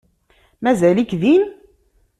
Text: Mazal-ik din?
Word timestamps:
Mazal-ik 0.61 1.11
din? 1.21 1.43